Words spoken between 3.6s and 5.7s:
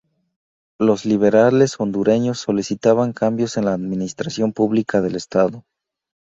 la administración pública del Estado.